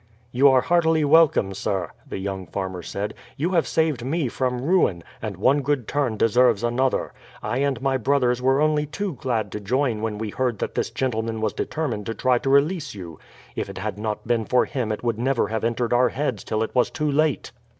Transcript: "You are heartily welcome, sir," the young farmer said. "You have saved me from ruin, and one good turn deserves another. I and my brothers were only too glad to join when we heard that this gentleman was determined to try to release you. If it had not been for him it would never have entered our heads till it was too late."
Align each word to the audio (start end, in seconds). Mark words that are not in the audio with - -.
"You 0.31 0.49
are 0.49 0.61
heartily 0.61 1.05
welcome, 1.05 1.53
sir," 1.53 1.91
the 2.09 2.17
young 2.17 2.47
farmer 2.47 2.81
said. 2.81 3.13
"You 3.37 3.51
have 3.51 3.67
saved 3.67 4.03
me 4.03 4.29
from 4.29 4.59
ruin, 4.65 5.03
and 5.21 5.37
one 5.37 5.61
good 5.61 5.87
turn 5.87 6.17
deserves 6.17 6.63
another. 6.63 7.13
I 7.43 7.59
and 7.59 7.79
my 7.83 7.97
brothers 7.97 8.41
were 8.41 8.59
only 8.61 8.87
too 8.87 9.13
glad 9.21 9.51
to 9.51 9.59
join 9.59 10.01
when 10.01 10.17
we 10.17 10.31
heard 10.31 10.57
that 10.57 10.73
this 10.73 10.89
gentleman 10.89 11.39
was 11.39 11.53
determined 11.53 12.07
to 12.07 12.15
try 12.15 12.39
to 12.39 12.49
release 12.49 12.95
you. 12.95 13.19
If 13.55 13.69
it 13.69 13.77
had 13.77 13.99
not 13.99 14.25
been 14.27 14.45
for 14.45 14.65
him 14.65 14.91
it 14.91 15.03
would 15.03 15.19
never 15.19 15.49
have 15.49 15.63
entered 15.63 15.93
our 15.93 16.09
heads 16.09 16.43
till 16.43 16.63
it 16.63 16.73
was 16.73 16.89
too 16.89 17.11
late." 17.11 17.51